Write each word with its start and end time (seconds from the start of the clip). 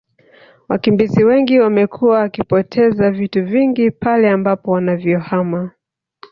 Wakimbizi 0.69 1.23
wengi 1.23 1.59
wamekuwa 1.59 2.19
wakipoteza 2.19 3.11
vitu 3.11 3.45
vingi 3.45 3.91
pale 3.91 4.29
ambapo 4.29 4.71
wanavyohama 4.71 5.71